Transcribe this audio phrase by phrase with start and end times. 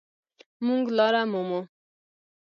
[0.65, 1.61] مونږ لاره مومو